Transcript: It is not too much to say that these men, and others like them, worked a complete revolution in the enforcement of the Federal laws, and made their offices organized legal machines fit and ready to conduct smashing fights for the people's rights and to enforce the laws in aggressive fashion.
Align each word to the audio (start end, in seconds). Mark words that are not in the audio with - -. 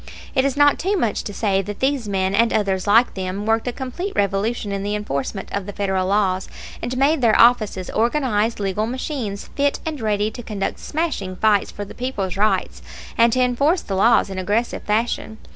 It 0.33 0.45
is 0.45 0.57
not 0.57 0.79
too 0.79 0.97
much 0.97 1.21
to 1.25 1.31
say 1.31 1.61
that 1.61 1.79
these 1.79 2.09
men, 2.09 2.33
and 2.33 2.51
others 2.51 2.87
like 2.87 3.13
them, 3.13 3.45
worked 3.45 3.67
a 3.67 3.71
complete 3.71 4.13
revolution 4.15 4.71
in 4.71 4.81
the 4.81 4.95
enforcement 4.95 5.49
of 5.53 5.67
the 5.67 5.73
Federal 5.73 6.07
laws, 6.07 6.49
and 6.81 6.97
made 6.97 7.21
their 7.21 7.39
offices 7.39 7.91
organized 7.91 8.59
legal 8.59 8.87
machines 8.87 9.51
fit 9.55 9.79
and 9.85 10.01
ready 10.01 10.31
to 10.31 10.41
conduct 10.41 10.79
smashing 10.79 11.35
fights 11.35 11.69
for 11.69 11.85
the 11.85 11.93
people's 11.93 12.35
rights 12.35 12.81
and 13.15 13.31
to 13.33 13.41
enforce 13.41 13.81
the 13.81 13.95
laws 13.95 14.31
in 14.31 14.39
aggressive 14.39 14.81
fashion. 14.81 15.37